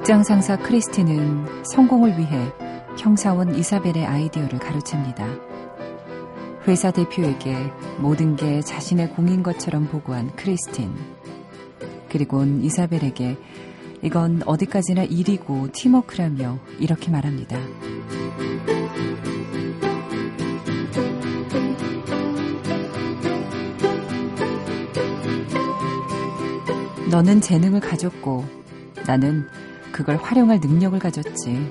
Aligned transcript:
직장 0.00 0.22
상사 0.24 0.56
크리스티는 0.56 1.62
성공을 1.62 2.16
위해 2.16 2.50
형사원 2.98 3.54
이사벨의 3.54 4.06
아이디어를 4.06 4.58
가르칩니다. 4.58 5.26
회사 6.66 6.90
대표에게 6.90 7.54
모든 7.98 8.34
게 8.34 8.62
자신의 8.62 9.10
공인 9.10 9.42
것처럼 9.42 9.88
보고한 9.88 10.34
크리스틴. 10.36 10.90
그리곤 12.08 12.62
이사벨에게 12.62 13.36
이건 14.02 14.42
어디까지나 14.46 15.04
일이고 15.04 15.68
팀워크라며 15.72 16.58
이렇게 16.78 17.10
말합니다. 17.10 17.58
너는 27.10 27.42
재능을 27.42 27.80
가졌고 27.80 28.46
나는 29.06 29.46
그걸 30.00 30.16
활용할 30.16 30.60
능력을 30.60 30.98
가졌지. 30.98 31.70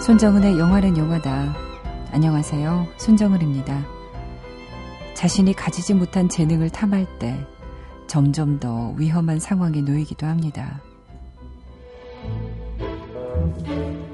손정은의 0.00 0.58
영화는 0.58 0.96
영화다. 0.96 1.54
안녕하세요. 2.10 2.88
손정은입니다. 2.96 3.86
자신이 5.14 5.52
가지지 5.52 5.94
못한 5.94 6.28
재능을 6.28 6.70
탐할 6.70 7.06
때 7.20 7.46
점점 8.08 8.58
더 8.58 8.90
위험한 8.96 9.38
상황에 9.38 9.80
놓이기도 9.80 10.26
합니다. 10.26 10.80
thank 13.54 13.68
you 13.68 14.07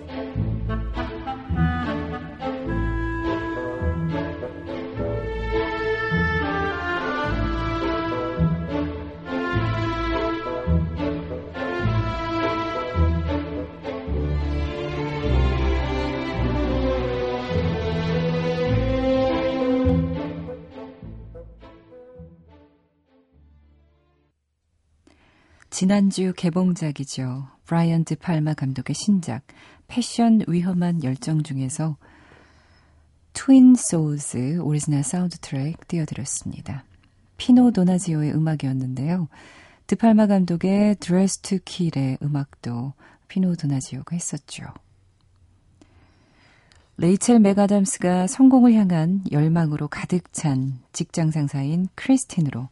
지난주 25.75 26.33
개봉작이죠. 26.36 27.48
브라이언 27.64 28.05
드 28.05 28.14
팔마 28.14 28.55
감독의 28.55 28.94
신작 28.94 29.42
Passion 29.89 30.41
위험한 30.47 31.03
열정 31.03 31.42
중에서 31.42 31.97
Twin 33.33 33.75
Souls 33.75 34.61
오리지널 34.61 35.02
사운드 35.02 35.36
트랙 35.39 35.89
띄워드렸습니다. 35.89 36.84
피노 37.39 37.72
도나지오의 37.72 38.35
음악이었는데요. 38.35 39.27
드팔마 39.89 40.29
감독의 40.29 40.95
Dressed 41.01 41.40
to 41.40 41.58
Kill의 41.64 42.18
음악도 42.23 42.92
피노 43.27 43.56
도나지오가 43.56 44.14
했었죠. 44.14 44.67
레이첼 46.98 47.41
맥아담스가 47.40 48.29
성공을 48.29 48.74
향한 48.74 49.24
열망으로 49.33 49.89
가득 49.89 50.33
찬 50.33 50.79
직장 50.92 51.33
상사인 51.33 51.89
크리스틴으로 51.96 52.68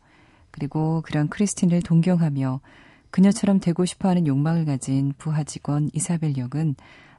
그리고 0.53 1.03
그런 1.05 1.29
크리스틴을 1.29 1.83
동경하며 1.83 2.61
그녀처럼 3.13 3.61
되고 3.61 3.85
싶어하는 3.85 4.27
욕망을 4.27 4.65
가진 4.65 5.13
부하 5.17 5.45
직원 5.45 5.91
이사벨 5.93 6.37
역은 6.37 6.75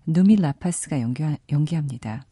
누미 0.06 0.36
라파스가 0.36 1.00
연기, 1.00 1.24
연기 1.50 1.76
합니다. 1.76 2.26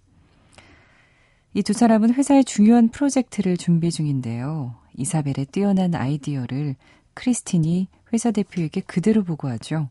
이 1.53 1.61
두 1.63 1.73
사람은 1.73 2.13
회사의 2.13 2.43
중요한 2.45 2.89
프로젝트를 2.89 3.57
준비 3.57 3.91
중인데요. 3.91 4.75
이사벨의 4.95 5.47
뛰어난 5.51 5.95
아이디어를 5.95 6.75
크리스틴이 7.13 7.87
회사 8.13 8.31
대표에게 8.31 8.81
그대로 8.81 9.23
보고하죠. 9.23 9.89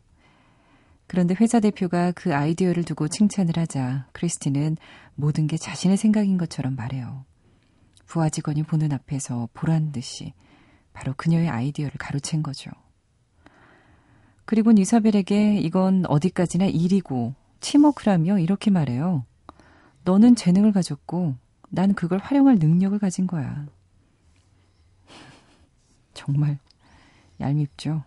그런데 1.07 1.35
회사 1.39 1.59
대표가 1.59 2.11
그 2.13 2.33
아이디어를 2.35 2.83
두고 2.83 3.07
칭찬을 3.07 3.57
하자 3.57 4.07
크리스틴은 4.11 4.77
모든 5.15 5.47
게 5.47 5.57
자신의 5.57 5.97
생각인 5.97 6.37
것처럼 6.37 6.75
말해요. 6.75 7.25
부하 8.05 8.29
직원이 8.29 8.63
보는 8.63 8.91
앞에서 8.91 9.47
보란 9.53 9.91
듯이 9.91 10.33
바로 10.93 11.13
그녀의 11.15 11.49
아이디어를 11.49 11.93
가로챈 11.97 12.43
거죠. 12.43 12.71
그리고 14.51 14.73
이사벨에게 14.73 15.59
이건 15.59 16.05
어디까지나 16.07 16.65
일이고 16.65 17.33
팀워크라며 17.61 18.37
이렇게 18.37 18.69
말해요. 18.69 19.23
너는 20.03 20.35
재능을 20.35 20.73
가졌고 20.73 21.35
난 21.69 21.93
그걸 21.93 22.19
활용할 22.19 22.57
능력을 22.59 22.99
가진 22.99 23.27
거야. 23.27 23.65
정말 26.13 26.59
얄밉죠. 27.39 28.03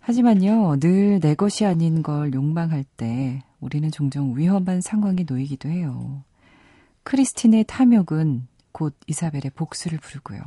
하지만요, 0.00 0.80
늘 0.80 1.20
내 1.20 1.36
것이 1.36 1.64
아닌 1.64 2.02
걸 2.02 2.34
욕망할 2.34 2.82
때 2.96 3.44
우리는 3.60 3.88
종종 3.92 4.36
위험한 4.36 4.80
상황에 4.80 5.24
놓이기도 5.24 5.68
해요. 5.68 6.24
크리스틴의 7.04 7.62
탐욕은 7.68 8.48
곧 8.72 8.96
이사벨의 9.06 9.52
복수를 9.54 9.98
부르고요. 9.98 10.40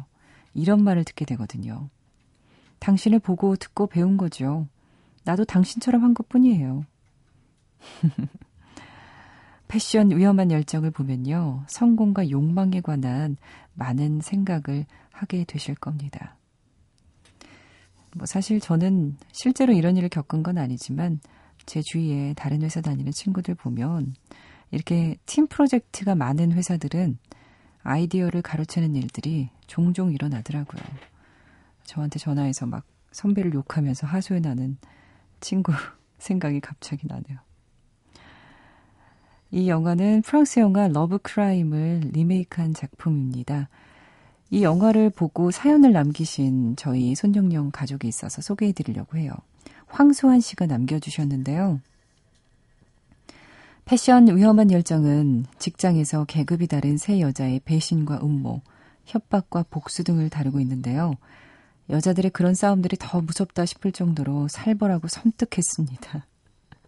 이런 0.54 0.84
말을 0.84 1.06
듣게 1.06 1.24
되거든요. 1.24 1.88
당신을 2.82 3.20
보고 3.20 3.56
듣고 3.56 3.88
배운 3.88 4.18
거죠. 4.18 4.68
나도 5.24 5.46
당신처럼 5.46 6.04
한 6.04 6.14
것 6.14 6.28
뿐이에요. 6.28 6.84
패션 9.68 10.10
위험한 10.12 10.52
열정을 10.52 10.92
보면요. 10.92 11.64
성공과 11.68 12.30
욕망에 12.30 12.82
관한 12.82 13.38
많은 13.74 14.20
생각을 14.22 14.86
하게 15.12 15.46
되실 15.46 15.76
겁니다. 15.76 16.36
뭐 18.14 18.26
사실 18.26 18.60
저는 18.60 19.16
실제로 19.32 19.72
이런 19.72 19.96
일을 19.96 20.10
겪은 20.10 20.44
건 20.44 20.58
아니지만 20.58 21.22
제 21.66 21.82
주위에 21.82 22.34
다른 22.34 22.62
회사 22.64 22.82
다니는 22.82 23.14
친구들 23.14 23.56
보면 23.56 24.16
이렇게 24.72 25.16
팀 25.26 25.48
프로젝트가 25.48 26.16
많은 26.16 26.52
회사들은 26.52 27.18
아이디어를 27.84 28.42
가로채는 28.42 28.96
일들이 28.96 29.50
종종 29.68 30.12
일어나더라고요. 30.12 31.11
저한테 31.92 32.20
전화해서 32.20 32.66
막 32.66 32.86
선배를 33.12 33.54
욕하면서 33.54 34.08
하소연하는 34.08 34.78
친구 35.42 35.74
생각이 36.20 36.62
갑자기 36.62 37.06
나네요. 37.06 37.40
이 39.52 39.68
영화는 39.68 40.22
프랑스 40.22 40.62
영화 40.62 40.88
Love 40.88 41.18
Crime을 41.18 42.12
리메이크한 42.14 42.74
작품입니다. 42.74 43.68
이 44.50 44.64
영화를 44.64 45.10
보고 45.10 45.52
사연을 45.52 45.92
남기신 45.92 46.78
저희 46.78 47.14
손정령 47.14 47.72
가족이 47.72 48.08
있어서 48.08 48.42
소개해 48.42 48.72
드리려고 48.72 49.18
해요. 49.18 49.34
황소한 49.88 50.40
씨가 50.40 50.68
남겨주셨는데요. 50.68 51.82
패션 53.84 54.34
위험한 54.34 54.72
열정은 54.72 55.46
직장에서 55.60 56.24
계급이 56.24 56.68
다른 56.68 56.96
세 56.96 57.20
여자의 57.20 57.60
배신과 57.66 58.22
음모, 58.24 58.62
협박과 59.04 59.66
복수 59.70 60.06
등을 60.06 60.30
다루고 60.30 60.62
있는데요. 60.62 61.18
여자들의 61.92 62.32
그런 62.32 62.56
싸움들이 62.56 62.98
더 63.00 63.22
무섭다 63.22 63.66
싶을 63.66 63.92
정도로 63.92 64.48
살벌하고 64.48 65.08
섬뜩했습니다. 65.08 66.26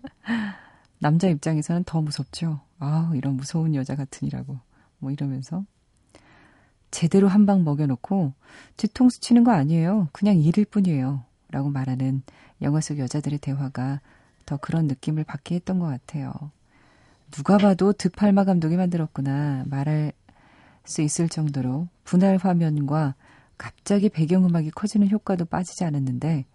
남자 1.00 1.28
입장에서는 1.28 1.84
더 1.84 2.02
무섭죠. 2.02 2.62
아, 2.80 3.12
이런 3.14 3.36
무서운 3.36 3.76
여자 3.76 3.96
같으니라고. 3.96 4.58
뭐 5.00 5.12
이러면서. 5.12 5.66
제대로 6.92 7.28
한 7.28 7.46
방 7.46 7.64
먹여놓고 7.64 8.34
뒤통수 8.78 9.20
치는 9.20 9.44
거 9.44 9.52
아니에요. 9.52 10.08
그냥 10.14 10.38
일일 10.38 10.66
뿐이에요. 10.66 11.24
라고 11.50 11.70
말하는 11.70 12.24
영화 12.62 12.80
속 12.82 12.98
여자들의 13.00 13.40
대화가 13.40 14.00
더 14.46 14.58
그런 14.58 14.88
느낌을 14.88 15.24
받게 15.24 15.56
했던 15.56 15.80
것 15.80 15.88
같아요. 15.88 16.32
누가 17.32 17.58
봐도 17.58 17.94
드팔마 17.94 18.46
감독이 18.46 18.78
만들었구나 18.78 19.64
말할 19.68 20.14
수 20.86 21.02
있을 21.02 21.30
정도로 21.30 21.88
분할 22.04 22.38
화면과 22.38 23.16
갑자기 23.58 24.10
배경음악이 24.10 24.72
커지는 24.72 25.10
효과도 25.10 25.46
빠지지 25.46 25.84
않았는데 25.84 26.46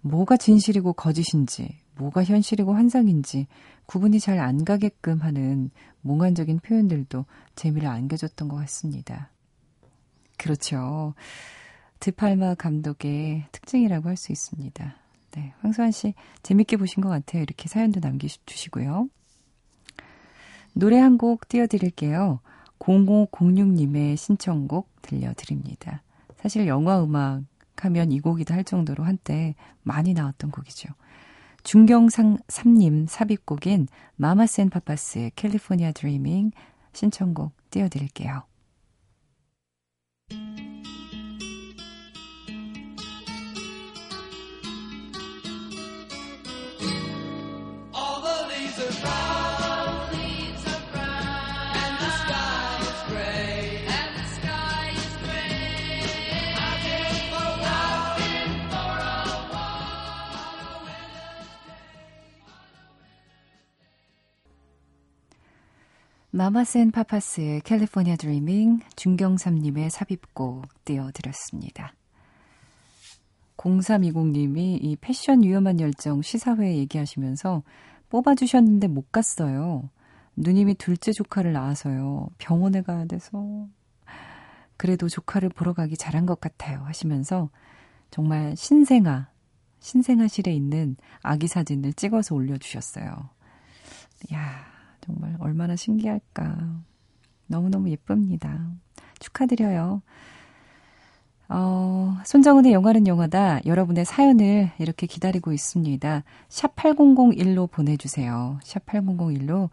뭐가 0.00 0.36
진실이고 0.36 0.92
거짓인지 0.92 1.78
뭐가 1.96 2.24
현실이고 2.24 2.74
환상인지 2.74 3.46
구분이 3.86 4.20
잘 4.20 4.38
안 4.38 4.64
가게끔 4.64 5.20
하는 5.20 5.70
몽환적인 6.02 6.60
표현들도 6.60 7.24
재미를 7.54 7.88
안겨줬던 7.88 8.48
것 8.48 8.56
같습니다. 8.56 9.30
그렇죠. 10.38 11.14
드팔마 12.00 12.54
감독의 12.56 13.46
특징이라고 13.52 14.08
할 14.08 14.16
수 14.16 14.32
있습니다. 14.32 14.96
네, 15.32 15.54
황수환 15.60 15.90
씨 15.90 16.14
재밌게 16.42 16.76
보신 16.76 17.02
것 17.02 17.08
같아요. 17.08 17.42
이렇게 17.42 17.68
사연도 17.68 18.00
남겨주시고요. 18.00 19.08
노래 20.74 20.98
한 20.98 21.16
곡 21.16 21.48
띄워드릴게요. 21.48 22.40
0506님의 22.78 24.16
신청곡 24.18 24.90
들려드립니다. 25.00 26.02
사실 26.46 26.68
영화 26.68 27.02
음악 27.02 27.42
하면 27.74 28.12
이 28.12 28.20
곡이다 28.20 28.54
할 28.54 28.62
정도로 28.62 29.02
한때 29.02 29.56
많이 29.82 30.14
나왔던 30.14 30.52
곡이죠. 30.52 30.88
중경상 31.64 32.36
3님 32.46 33.08
삽입곡인 33.08 33.88
마마센 34.14 34.70
파파스의 34.70 35.32
캘리포니아 35.34 35.90
드리밍 35.90 36.52
신청곡 36.92 37.50
띄워드릴게요. 37.70 38.44
마마센 66.36 66.90
파파스의 66.90 67.62
캘리포니아 67.62 68.14
드리밍 68.14 68.80
중경삼님의 68.96 69.88
삽입곡 69.88 70.84
띄워드렸습니다. 70.84 71.94
0320님이 73.56 74.78
이 74.82 74.98
패션 75.00 75.42
위험한 75.42 75.80
열정 75.80 76.20
시사회 76.20 76.76
얘기하시면서 76.76 77.62
뽑아주셨는데 78.10 78.88
못 78.88 79.10
갔어요. 79.10 79.88
누님이 80.36 80.74
둘째 80.74 81.10
조카를 81.10 81.54
낳아서요. 81.54 82.28
병원에 82.36 82.82
가야 82.82 83.06
돼서. 83.06 83.66
그래도 84.76 85.08
조카를 85.08 85.48
보러 85.48 85.72
가기 85.72 85.96
잘한 85.96 86.26
것 86.26 86.38
같아요. 86.38 86.82
하시면서 86.84 87.48
정말 88.10 88.54
신생아, 88.58 89.30
신생아실에 89.80 90.52
있는 90.52 90.98
아기 91.22 91.48
사진을 91.48 91.94
찍어서 91.94 92.34
올려주셨어요. 92.34 93.30
야 94.34 94.75
정말 95.06 95.36
얼마나 95.38 95.76
신기할까. 95.76 96.82
너무너무 97.46 97.90
예쁩니다. 97.90 98.68
축하드려요. 99.20 100.02
어, 101.48 102.16
손정은의 102.24 102.72
영화는 102.72 103.06
영화다. 103.06 103.64
여러분의 103.66 104.04
사연을 104.04 104.72
이렇게 104.78 105.06
기다리고 105.06 105.52
있습니다. 105.52 106.24
샵 106.48 106.74
8001로 106.74 107.70
보내주세요. 107.70 108.58
샵 108.64 108.84
8001로 108.86 109.70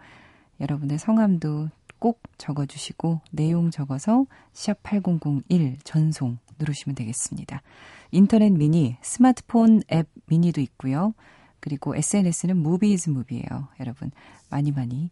여러분의 0.61 0.99
성함도 0.99 1.69
꼭 1.97 2.21
적어주시고 2.37 3.21
내용 3.31 3.71
적어서 3.71 4.25
샵 4.51 4.83
8001 4.83 5.79
전송 5.83 6.37
누르시면 6.59 6.95
되겠습니다. 6.95 7.63
인터넷 8.11 8.51
미니, 8.51 8.97
스마트폰 9.01 9.81
앱 9.91 10.07
미니도 10.27 10.61
있고요. 10.61 11.15
그리고 11.59 11.95
SNS는 11.95 12.57
무비즈 12.57 13.09
무비예요. 13.09 13.69
여러분 13.79 14.11
많이 14.49 14.71
많이 14.71 15.09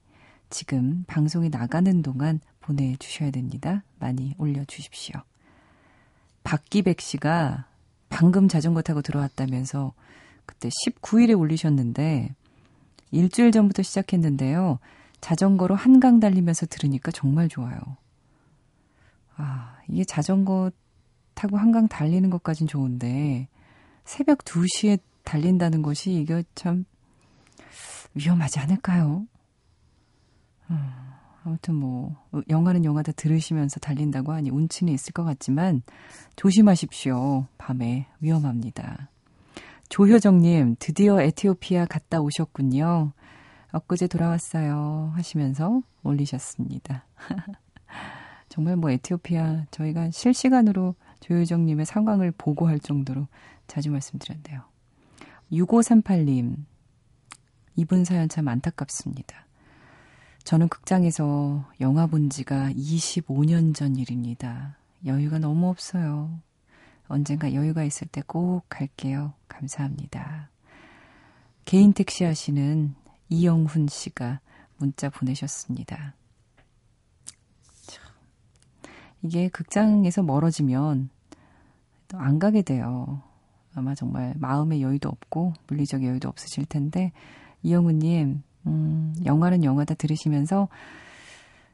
지금 0.52 1.04
방송이 1.08 1.50
나가는 1.50 2.02
동안 2.04 2.40
보내주셔야 2.60 3.32
됩니다. 3.32 3.84
많이 4.00 4.36
올려주십시오. 4.38 5.16
박기백 6.44 7.02
씨가 7.02 7.66
방금 8.10 8.48
자전거 8.48 8.82
타고 8.82 9.02
들어왔다면서 9.02 9.94
그때 10.46 10.70
19일에 10.70 11.38
올리셨는데 11.38 12.36
일주일 13.12 13.52
전부터 13.52 13.82
시작했는데요. 13.82 14.80
자전거로 15.22 15.76
한강 15.76 16.20
달리면서 16.20 16.66
들으니까 16.66 17.12
정말 17.12 17.48
좋아요. 17.48 17.80
아, 19.38 19.78
이게 19.88 20.04
자전거 20.04 20.72
타고 21.34 21.58
한강 21.58 21.88
달리는 21.88 22.30
것까진 22.30 22.68
좋은데 22.68 23.48
새벽 24.04 24.40
2시에 24.40 25.00
달린다는 25.24 25.82
것이 25.82 26.14
이게 26.14 26.44
참 26.56 26.86
위험하지 28.14 28.60
않을까요? 28.60 29.26
음, 30.72 30.92
아무튼 31.44 31.76
뭐 31.76 32.16
영화는 32.50 32.86
영화다 32.86 33.12
들으시면서 33.14 33.80
달린다고 33.80 34.32
하니 34.32 34.50
운치는 34.50 34.94
있을 34.94 35.14
것 35.14 35.24
같지만 35.24 35.82
조심하십시오. 36.36 37.46
밤에 37.58 38.08
위험합니다. 38.20 39.10
조효정님 39.90 40.78
드디어 40.80 41.22
에티오피아 41.22 41.86
갔다 41.86 42.22
오셨군요. 42.22 43.12
엊그제 43.74 44.08
돌아왔어요 44.08 45.12
하시면서 45.16 45.82
올리셨습니다. 46.04 47.06
정말 48.50 48.76
뭐 48.76 48.90
에티오피아 48.92 49.66
저희가 49.72 50.12
실시간으로 50.12 50.96
조효정님의 51.22 51.86
상황을 51.86 52.32
보고할 52.32 52.80
정도로 52.80 53.28
자주 53.68 53.92
말씀드렸는데요. 53.92 54.62
6538님 55.52 56.58
이분 57.76 58.04
사연 58.04 58.30
참 58.30 58.48
안타깝습니다. 58.48 59.48
저는 60.44 60.68
극장에서 60.70 61.66
영화 61.80 62.08
본 62.08 62.30
지가 62.30 62.72
25년 62.72 63.74
전 63.76 63.96
일입니다. 63.96 64.76
여유가 65.06 65.40
너무 65.40 65.70
없어요. 65.70 66.40
언젠가 67.08 67.54
여유가 67.54 67.84
있을 67.84 68.08
때 68.08 68.22
꼭 68.26 68.64
갈게요. 68.70 69.34
감사합니다. 69.48 70.50
개인 71.66 71.94
택시 71.94 72.24
하시는 72.24 72.96
이영훈 73.30 73.88
씨가 73.88 74.40
문자 74.78 75.10
보내셨습니다. 75.10 76.16
이게 79.24 79.50
극장에서 79.50 80.24
멀어지면 80.24 81.10
안 82.14 82.40
가게 82.40 82.62
돼요. 82.62 83.22
아마 83.74 83.94
정말 83.96 84.34
마음의 84.38 84.82
여유도 84.82 85.08
없고 85.08 85.54
물리적 85.68 86.04
여유도 86.04 86.28
없으실 86.28 86.66
텐데 86.66 87.12
이영훈님 87.64 88.44
음, 88.68 89.16
영화는 89.26 89.64
영화다 89.64 89.96
들으시면서 89.96 90.68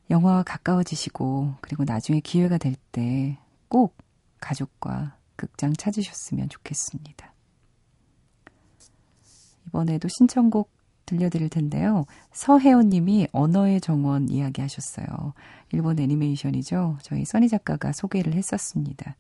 영화와 0.10 0.44
가까워지시고 0.44 1.56
그리고 1.62 1.84
나중에 1.84 2.20
기회가 2.20 2.58
될 2.58 2.76
때 2.92 3.38
꼭 3.70 3.96
가족과 4.40 5.18
극장 5.36 5.74
찾으셨으면 5.74 6.50
좋겠습니다. 6.50 7.34
이번에도 9.68 10.08
신청곡 10.08 10.72
들려드릴 11.06 11.50
텐데요. 11.50 12.06
서혜원 12.34 12.90
님이 12.90 13.28
언어의 13.32 13.80
정원 13.82 14.30
이야기 14.30 14.62
하셨어요. 14.62 15.34
일본 15.72 16.00
애니메이션이죠. 16.00 16.98
저희 17.02 17.24
써니 17.26 17.50
작가가 17.50 17.92
소개를 17.94 18.34
했었습니다. 18.34 19.16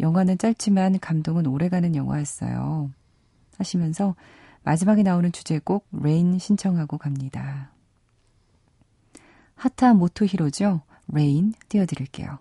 영화는 0.00 0.38
짧지만 0.38 0.98
감동은 1.00 1.46
오래가는 1.46 1.94
영화였어요. 1.94 2.90
하시면서 3.58 4.14
마지막에 4.64 5.02
나오는 5.02 5.30
주제곡 5.32 5.86
Rain 5.92 6.38
신청하고 6.38 6.98
갑니다. 6.98 7.72
하타 9.54 9.94
모토 9.94 10.24
히로죠. 10.24 10.82
Rain 11.08 11.54
띄워드릴게요. 11.68 12.38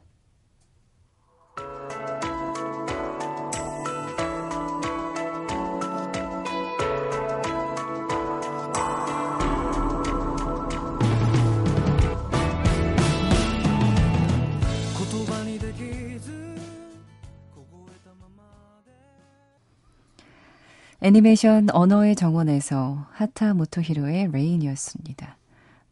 애니메이션 21.04 21.68
언어의 21.72 22.16
정원에서 22.16 23.08
하타 23.10 23.56
모토히로의 23.56 24.32
레인이었습니다. 24.32 25.36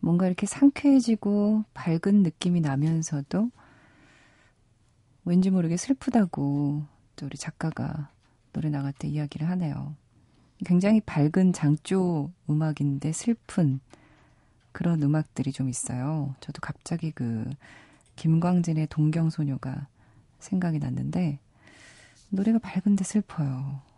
뭔가 0.01 0.27
이렇게 0.27 0.45
상쾌해지고 0.45 1.63
밝은 1.73 2.21
느낌이 2.21 2.61
나면서도 2.61 3.49
왠지 5.25 5.49
모르게 5.49 5.77
슬프다고 5.77 6.83
또 7.15 7.25
우리 7.25 7.39
작가가 7.39 8.11
노래 8.53 8.69
나갈 8.69 8.93
때 8.93 9.07
이야기를 9.07 9.49
하네요. 9.49 9.95
굉장히 10.63 11.01
밝은 11.01 11.53
장조 11.53 12.31
음악인데 12.47 13.11
슬픈 13.11 13.79
그런 14.71 15.01
음악들이 15.01 15.51
좀 15.51 15.69
있어요. 15.69 16.35
저도 16.39 16.59
갑자기 16.61 17.09
그 17.09 17.49
김광진의 18.15 18.85
동경소녀가 18.91 19.87
생각이 20.37 20.77
났는데 20.77 21.39
노래가 22.29 22.59
밝은데 22.59 23.03
슬퍼요. 23.03 23.88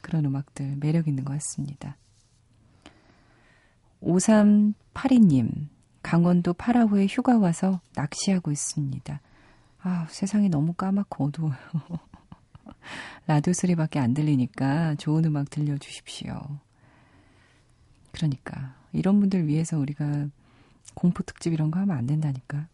그런 0.00 0.24
음악들 0.24 0.76
매력 0.76 1.08
있는 1.08 1.24
것 1.24 1.32
같습니다. 1.34 1.96
5382님, 4.02 5.68
강원도 6.02 6.52
파라후에 6.52 7.06
휴가 7.06 7.38
와서 7.38 7.80
낚시하고 7.94 8.50
있습니다. 8.50 9.20
아, 9.82 10.06
세상이 10.10 10.48
너무 10.48 10.74
까맣고 10.74 11.26
어두워요. 11.26 11.56
라디오 13.26 13.52
소리밖에 13.52 13.98
안 13.98 14.14
들리니까 14.14 14.96
좋은 14.96 15.24
음악 15.24 15.50
들려주십시오. 15.50 16.40
그러니까 18.10 18.74
이런 18.92 19.20
분들 19.20 19.46
위해서 19.46 19.78
우리가 19.78 20.26
공포 20.94 21.22
특집 21.22 21.52
이런 21.52 21.70
거 21.70 21.80
하면 21.80 21.96
안 21.96 22.06
된다니까. 22.06 22.66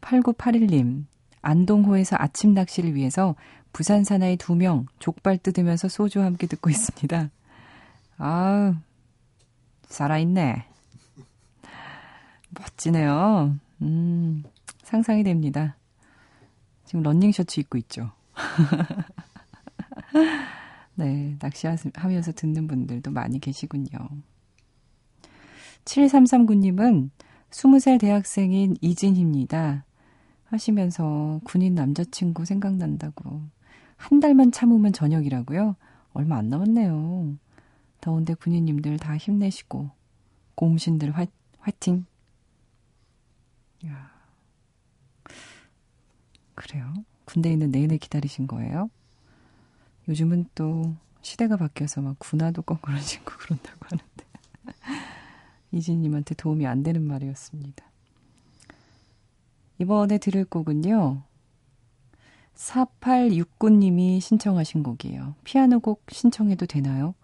8981님, 0.00 1.04
안동호에서 1.42 2.16
아침 2.18 2.54
낚시를 2.54 2.94
위해서 2.94 3.34
부산 3.74 4.04
사나이 4.04 4.36
두 4.36 4.54
명 4.54 4.86
족발 5.00 5.38
뜯으면서 5.38 5.88
소주와 5.88 6.26
함께 6.26 6.46
듣고 6.46 6.70
있습니다. 6.70 7.28
아우, 8.18 8.74
살아있네. 9.88 10.64
멋지네요. 12.50 13.56
음, 13.82 14.44
상상이 14.84 15.24
됩니다. 15.24 15.76
지금 16.84 17.02
런닝 17.02 17.32
셔츠 17.32 17.58
입고 17.60 17.76
있죠. 17.78 18.12
네, 20.94 21.36
낚시하면서 21.40 22.32
듣는 22.32 22.68
분들도 22.68 23.10
많이 23.10 23.40
계시군요. 23.40 23.98
7339님은 25.84 27.10
20살 27.50 27.98
대학생인 27.98 28.76
이진입니다. 28.80 29.84
하시면서 30.44 31.40
군인 31.42 31.74
남자친구 31.74 32.44
생각난다고. 32.44 33.42
한 33.96 34.20
달만 34.20 34.52
참으면 34.52 34.92
저녁이라고요? 34.92 35.76
얼마 36.12 36.36
안 36.36 36.48
남았네요. 36.48 37.36
더운데 38.00 38.34
군인님들 38.34 38.98
다 38.98 39.16
힘내시고, 39.16 39.90
고음신들 40.54 41.12
화, 41.12 41.26
화이팅! 41.58 42.06
야 43.86 44.10
그래요? 46.54 46.92
군대에 47.24 47.52
있는 47.52 47.70
내내 47.70 47.96
기다리신 47.96 48.46
거예요? 48.46 48.90
요즘은 50.08 50.46
또 50.54 50.94
시대가 51.22 51.56
바뀌어서 51.56 52.02
막 52.02 52.18
군화도 52.18 52.62
거꾸로 52.62 52.98
신고 52.98 53.32
그런다고 53.38 53.86
하는데. 53.86 54.24
이진님한테 55.72 56.34
도움이 56.36 56.66
안 56.66 56.82
되는 56.82 57.02
말이었습니다. 57.02 57.84
이번에 59.78 60.18
들을 60.18 60.44
곡은요. 60.44 61.22
4869님이 62.54 64.20
신청하신 64.20 64.82
곡이에요. 64.82 65.34
피아노 65.44 65.80
곡 65.80 66.04
신청해도 66.10 66.66
되나요? 66.66 67.14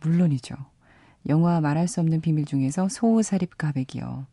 물론이죠. 0.00 0.54
영화 1.28 1.60
말할 1.60 1.88
수 1.88 2.00
없는 2.00 2.20
비밀 2.20 2.44
중에서 2.44 2.88
소호사립 2.88 3.58
가백이요. 3.58 4.26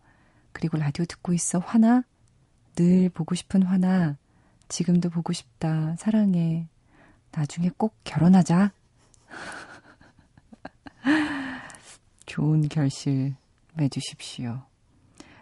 그리고 0.51 0.77
라디오 0.77 1.05
듣고 1.05 1.33
있어 1.33 1.59
화나? 1.59 2.03
늘 2.75 3.09
보고 3.09 3.35
싶은 3.35 3.63
화나. 3.63 4.17
지금도 4.69 5.09
보고 5.09 5.33
싶다. 5.33 5.95
사랑해. 5.97 6.67
나중에 7.31 7.69
꼭 7.77 7.95
결혼하자. 8.03 8.71
좋은 12.25 12.67
결실 12.69 13.35
맺으십시오. 13.75 14.63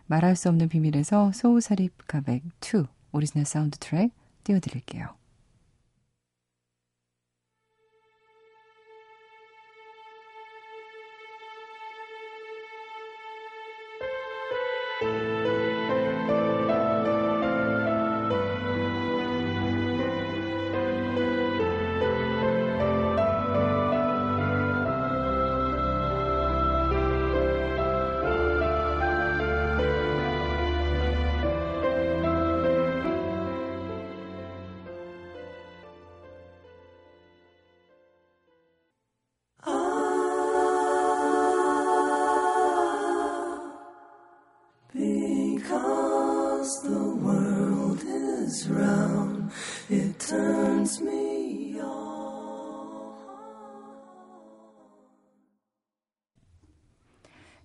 말할 0.08 0.36
수 0.36 0.50
없는 0.50 0.70
비밀에서 0.70 1.32
소우사립 1.32 2.08
가백 2.08 2.44
2 2.62 2.84
오리지널 3.12 3.46
사운드 3.46 3.78
트랙 3.80 4.12
띄워드릴게요. 4.46 5.16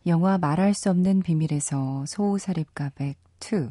영화 0.06 0.38
말할 0.38 0.72
수 0.74 0.90
없는 0.90 1.20
비밀에서 1.20 2.06
소우사립가백 2.06 3.18
2. 3.40 3.70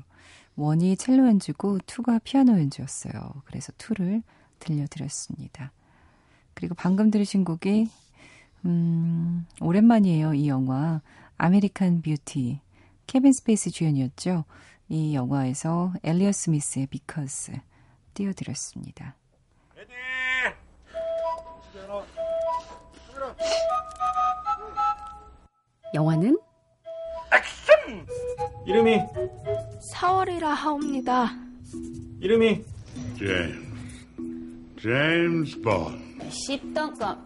원이 0.56 0.98
첼로 0.98 1.28
연주고 1.28 1.80
2가 1.80 2.22
피아노 2.24 2.54
연주였어요. 2.54 3.14
그래서 3.46 3.72
2를 3.74 4.22
들려드렸습니다. 4.60 5.72
그리고 6.54 6.76
방금 6.76 7.10
들으신 7.12 7.46
곡이 7.46 7.90
음, 8.66 9.48
오랜만이에요. 9.62 10.34
이 10.34 10.50
영화 10.50 11.02
아메리칸 11.38 12.02
뷰티 12.02 12.60
케빈 13.08 13.32
스페이스 13.32 13.72
주연이었죠. 13.72 14.44
이 14.90 15.16
영화에서 15.16 15.94
엘리엇 16.04 16.32
스미스의 16.32 16.88
Because 16.88 17.54
띄워드렸습니다. 18.14 19.16
에디! 19.78 20.19
영화는 25.94 26.38
액션! 27.34 28.06
이름이 28.66 29.00
4월이라 29.94 30.44
하옵니다. 30.44 31.32
이름이 32.22 32.64
제임스. 33.18 33.70
제임스 34.82 35.62
본. 35.62 36.20
10등급. 36.30 37.18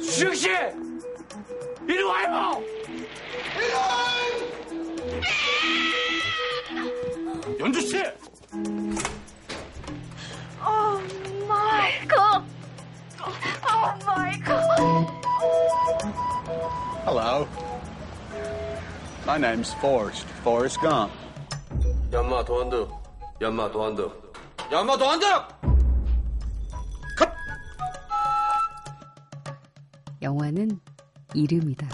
수정 0.00 0.34
씨! 0.34 0.48
이리 1.88 2.02
와요! 2.02 2.62
연주 7.60 7.80
씨! 7.80 7.98
어, 10.60 10.98
마이크. 11.48 12.16
어, 12.18 13.98
마이크. 14.06 14.52
Hello. 17.04 17.46
My 19.26 19.38
name's 19.38 19.72
Forrest. 19.74 20.26
Forrest 20.42 20.80
Gump. 20.80 21.12
연마 22.12 22.44
도안드. 22.44 22.88
연마 23.40 23.70
도안드. 23.70 24.08
연마 24.72 24.96
도안드! 24.96 25.24
컷! 27.16 27.28
영화는 30.22 30.80
이름이다. 31.34 31.86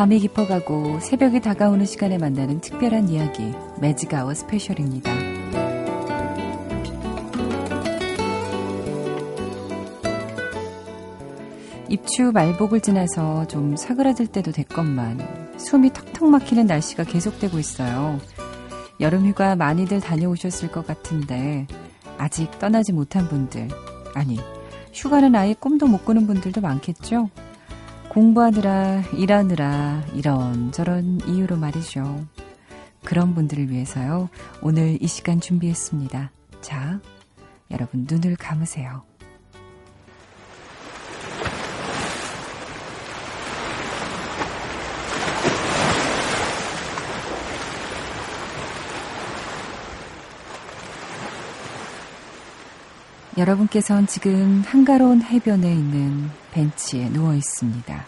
밤이 0.00 0.18
깊어가고 0.20 0.98
새벽이 1.00 1.40
다가오는 1.42 1.84
시간에 1.84 2.16
만나는 2.16 2.62
특별한 2.62 3.10
이야기, 3.10 3.52
매직아워 3.82 4.32
스페셜입니다. 4.32 5.12
입추 11.90 12.32
말복을 12.32 12.80
지나서 12.80 13.46
좀 13.46 13.76
사그라들 13.76 14.28
때도 14.28 14.52
됐건만 14.52 15.58
숨이 15.58 15.92
턱턱 15.92 16.30
막히는 16.30 16.64
날씨가 16.64 17.04
계속되고 17.04 17.58
있어요. 17.58 18.18
여름휴가 19.00 19.54
많이들 19.54 20.00
다녀오셨을 20.00 20.72
것 20.72 20.86
같은데 20.86 21.66
아직 22.16 22.58
떠나지 22.58 22.94
못한 22.94 23.28
분들, 23.28 23.68
아니, 24.14 24.38
휴가는 24.94 25.34
아예 25.34 25.52
꿈도 25.52 25.86
못 25.86 26.06
꾸는 26.06 26.26
분들도 26.26 26.62
많겠죠? 26.62 27.28
공부하느라, 28.10 29.02
일하느라, 29.14 30.02
이런저런 30.14 31.20
이유로 31.28 31.56
말이죠. 31.56 32.26
그런 33.04 33.36
분들을 33.36 33.70
위해서요. 33.70 34.28
오늘 34.62 35.00
이 35.00 35.06
시간 35.06 35.40
준비했습니다. 35.40 36.32
자, 36.60 37.00
여러분 37.70 38.08
눈을 38.10 38.34
감으세요. 38.34 39.04
여러분께선 53.40 54.06
지금 54.06 54.62
한가로운 54.66 55.22
해변에 55.22 55.72
있는 55.72 56.30
벤치에 56.52 57.08
누워 57.08 57.32
있습니다. 57.32 58.04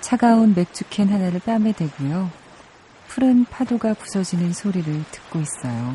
차가운 0.00 0.52
맥주캔 0.52 1.08
하나를 1.08 1.38
뺨에 1.38 1.70
대고요. 1.70 2.28
푸른 3.06 3.44
파도가 3.44 3.94
부서지는 3.94 4.52
소리를 4.52 5.04
듣고 5.12 5.38
있어요. 5.38 5.94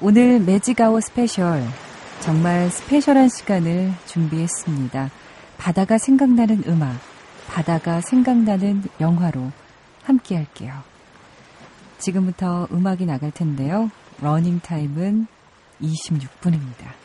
오늘 0.00 0.38
매직아워 0.38 1.00
스페셜 1.00 1.64
정말 2.20 2.70
스페셜한 2.70 3.28
시간을 3.28 3.92
준비했습니다. 4.06 5.10
바다가 5.58 5.98
생각나는 5.98 6.62
음악, 6.68 7.09
바다가 7.50 8.00
생각나는 8.00 8.84
영화로 9.00 9.50
함께 10.04 10.36
할게요. 10.36 10.72
지금부터 11.98 12.68
음악이 12.70 13.06
나갈 13.06 13.32
텐데요. 13.32 13.90
러닝 14.20 14.60
타임은 14.60 15.26
26분입니다. 15.82 16.99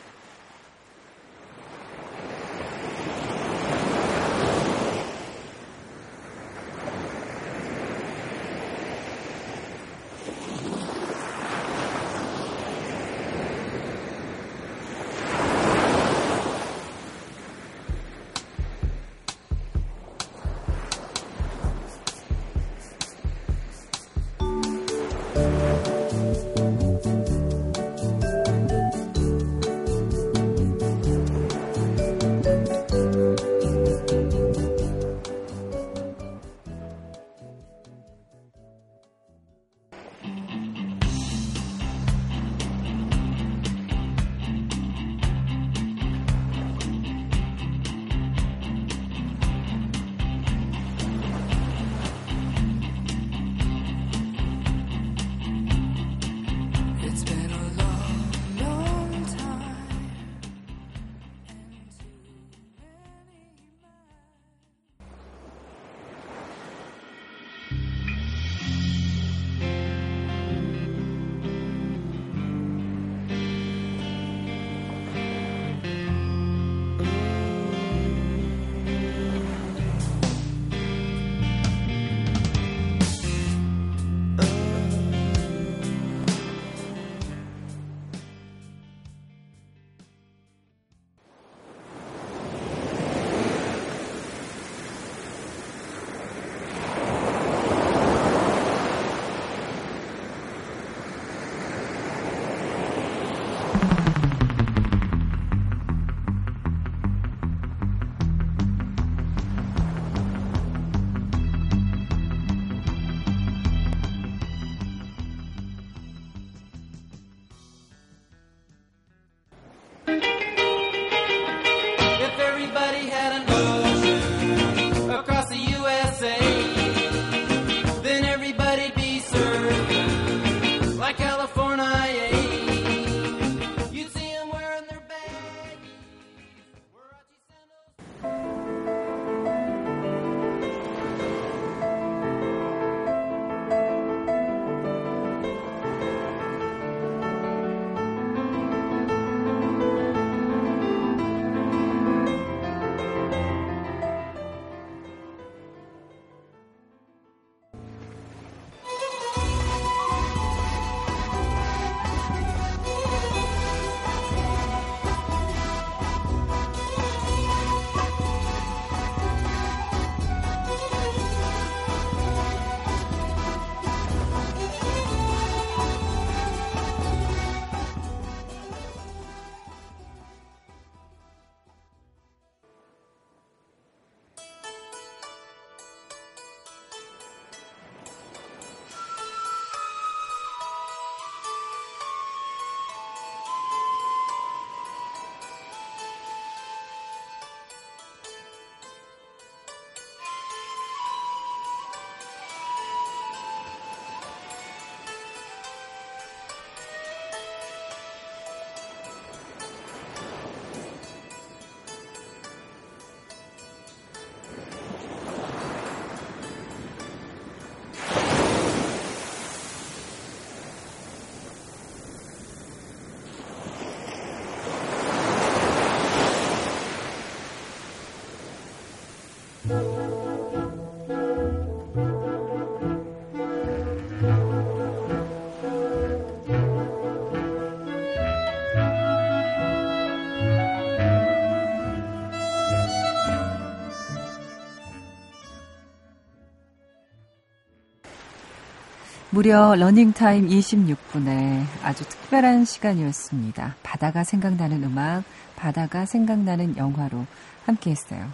무려 249.36 249.74
러닝타임 249.74 250.48
26분에 250.48 251.62
아주 251.82 252.08
특별한 252.08 252.64
시간이었습니다. 252.64 253.76
바다가 253.82 254.24
생각나는 254.24 254.82
음악, 254.82 255.24
바다가 255.56 256.06
생각나는 256.06 256.78
영화로 256.78 257.26
함께 257.66 257.90
했어요. 257.90 258.30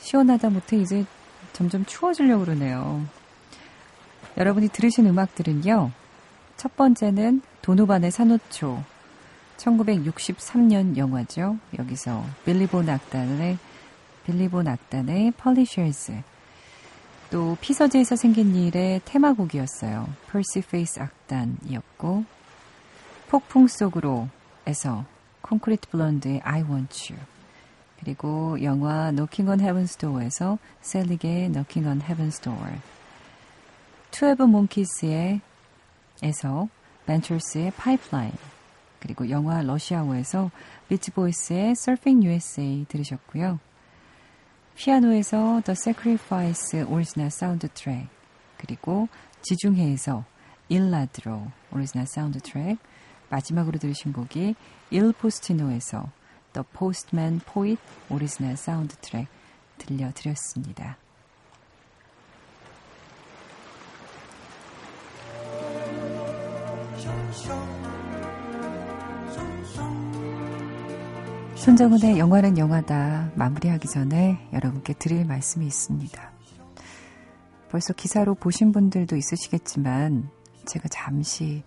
시원하다 0.00 0.50
못해 0.50 0.76
이제 0.76 1.06
점점 1.54 1.86
추워지려고 1.86 2.44
그러네요. 2.44 3.02
여러분이 4.36 4.68
들으신 4.68 5.06
음악들은요, 5.06 5.90
첫 6.58 6.76
번째는 6.76 7.40
도노반의 7.62 8.10
산호초. 8.10 8.82
1963년 9.56 10.98
영화죠. 10.98 11.56
여기서 11.78 12.26
빌리본 12.44 12.90
악단의 12.90 13.56
빌리본 14.26 14.68
악단의 14.68 15.30
펄리셔즈. 15.38 16.33
또 17.34 17.56
피서지에서 17.60 18.14
생긴 18.14 18.54
일의 18.54 19.00
테마곡이었어요. 19.04 20.08
퍼시 20.28 20.61
페이스 20.61 21.00
악단이었고 21.00 22.24
폭풍 23.26 23.66
속으로에서 23.66 25.04
콘크리트 25.42 25.88
블론드의 25.88 26.42
I 26.44 26.60
Want 26.62 27.12
You 27.12 27.20
그리고 27.98 28.62
영화 28.62 29.10
Knocking 29.10 29.50
on 29.50 29.58
Heaven's 29.58 29.98
Door에서 29.98 30.58
젤리그의 30.82 31.50
Knocking 31.50 31.88
on 31.88 32.02
Heaven's 32.02 32.40
Door 32.40 32.78
Twelve 34.12 34.44
Monkeys의 34.44 35.40
에서 36.22 36.68
벤처스의 37.06 37.72
Pipeline 37.72 38.38
그리고 39.00 39.28
영화 39.28 39.60
러시아워에서 39.60 40.52
비치보이스의 40.88 41.72
Surfing 41.72 42.24
USA 42.28 42.84
들으셨고요. 42.88 43.58
피아노에서 44.76 45.62
The 45.64 45.72
Sacrifice 45.72 46.82
오리지널 46.82 47.30
사운드 47.30 47.68
트랙 47.68 48.08
그리고 48.58 49.08
지중해에서 49.42 50.24
일라드로 50.68 51.46
오리지널 51.72 52.06
사운드 52.06 52.40
트랙 52.40 52.78
마지막으로 53.30 53.78
들으신 53.78 54.12
곡이 54.12 54.54
일 54.90 55.12
포스티노에서 55.12 56.10
The 56.52 56.64
Postman 56.76 57.40
Poet 57.40 57.80
오리지널 58.10 58.56
사운드 58.56 58.96
트랙 58.96 59.28
들려드렸습니다. 59.78 60.98
손정은의 71.64 72.18
영화는 72.18 72.58
영화다 72.58 73.32
마무리하기 73.36 73.88
전에 73.88 74.50
여러분께 74.52 74.92
드릴 74.92 75.24
말씀이 75.24 75.66
있습니다. 75.66 76.32
벌써 77.70 77.94
기사로 77.94 78.34
보신 78.34 78.70
분들도 78.70 79.16
있으시겠지만 79.16 80.28
제가 80.66 80.88
잠시 80.90 81.64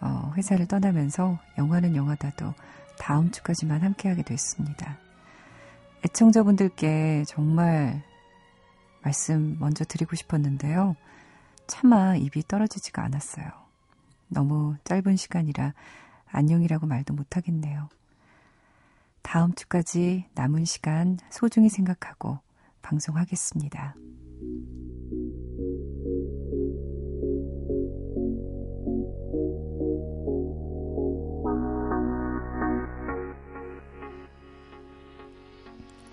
어, 0.00 0.32
회사를 0.36 0.68
떠나면서 0.68 1.40
영화는 1.58 1.96
영화다도 1.96 2.54
다음 2.96 3.32
주까지만 3.32 3.82
함께하게 3.82 4.22
됐습니다. 4.22 4.98
애청자분들께 6.06 7.24
정말 7.26 8.04
말씀 9.02 9.56
먼저 9.58 9.84
드리고 9.84 10.14
싶었는데요. 10.14 10.94
차마 11.66 12.14
입이 12.14 12.44
떨어지지가 12.46 13.02
않았어요. 13.02 13.46
너무 14.28 14.76
짧은 14.84 15.16
시간이라 15.16 15.74
안녕이라고 16.26 16.86
말도 16.86 17.14
못하겠네요. 17.14 17.88
다음 19.24 19.52
주까지 19.54 20.26
남은 20.34 20.64
시간 20.64 21.18
소중히 21.30 21.68
생각하고 21.68 22.38
방송하겠습니다. 22.82 23.96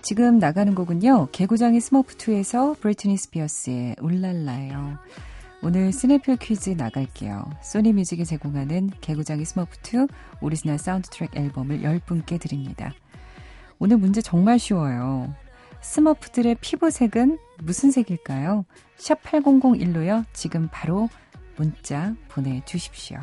지금 0.02 0.38
나가는 0.38 0.74
곡은요. 0.74 1.28
개구장의 1.30 1.80
스머프2에서 1.80 2.80
브리트니 2.80 3.16
스피어스의 3.18 3.96
울랄라예요. 4.00 4.98
오늘 5.62 5.92
시네필 5.92 6.38
퀴즈 6.38 6.70
나갈게요. 6.70 7.48
소니 7.62 7.92
뮤직이 7.92 8.24
제공하는 8.24 8.90
개구쟁이 9.00 9.44
스머프2 9.44 10.08
오리지널 10.40 10.78
사운드 10.78 11.08
트랙 11.10 11.36
앨범을 11.36 11.82
10분께 11.82 12.40
드립니다. 12.40 12.92
오늘 13.78 13.96
문제 13.96 14.20
정말 14.20 14.58
쉬워요. 14.58 15.34
스머프들의 15.80 16.56
피부색은 16.60 17.38
무슨 17.58 17.90
색일까요? 17.90 18.64
샵 18.96 19.22
8001로요. 19.22 20.24
지금 20.32 20.68
바로 20.70 21.08
문자 21.56 22.14
보내주십시오. 22.28 23.18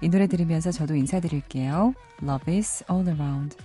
이 0.00 0.08
노래 0.08 0.26
들으면서 0.26 0.70
저도 0.70 0.94
인사드릴게요. 0.94 1.94
Love 2.22 2.54
is 2.54 2.84
all 2.90 3.08
around. 3.08 3.56